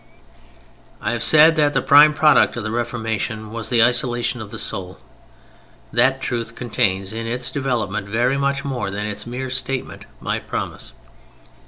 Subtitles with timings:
[0.99, 4.57] _"I have said that the prime product of the Reformation was the isolation of the
[4.57, 4.97] soul.
[5.93, 10.93] That truth contains, in its development, very much more than its mere statement might promise.